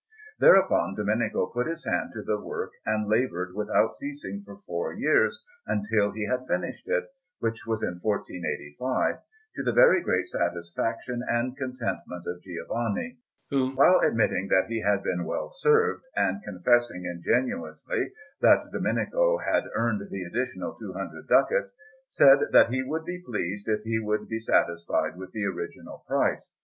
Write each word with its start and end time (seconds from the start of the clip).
Thereupon 0.39 0.95
Domenico 0.95 1.45
put 1.45 1.67
his 1.67 1.85
hand 1.85 2.09
to 2.13 2.23
the 2.23 2.41
work 2.41 2.71
and 2.87 3.07
laboured 3.07 3.53
without 3.53 3.93
ceasing 3.93 4.41
for 4.43 4.57
four 4.65 4.93
years 4.93 5.45
until 5.67 6.09
he 6.09 6.25
had 6.25 6.47
finished 6.47 6.87
it 6.87 7.03
which 7.37 7.67
was 7.67 7.83
in 7.83 7.99
1485 8.01 9.19
to 9.53 9.63
the 9.63 9.71
very 9.71 10.01
great 10.01 10.25
satisfaction 10.27 11.21
and 11.29 11.55
contentment 11.55 12.25
of 12.25 12.41
Giovanni, 12.41 13.19
who, 13.51 13.75
while 13.75 13.99
admitting 13.99 14.47
that 14.47 14.65
he 14.69 14.81
had 14.81 15.03
been 15.03 15.23
well 15.23 15.51
served, 15.51 16.01
and 16.15 16.41
confessing 16.43 17.05
ingenuously 17.05 18.09
that 18.41 18.71
Domenico 18.71 19.37
had 19.37 19.65
earned 19.75 20.01
the 20.09 20.23
additional 20.23 20.73
200 20.79 21.27
ducats, 21.27 21.75
said 22.07 22.39
that 22.51 22.71
he 22.71 22.81
would 22.81 23.05
be 23.05 23.21
pleased 23.23 23.67
if 23.67 23.83
he 23.83 23.99
would 23.99 24.27
be 24.27 24.39
satisfied 24.39 25.15
with 25.15 25.31
the 25.33 25.45
original 25.45 26.03
price. 26.07 26.49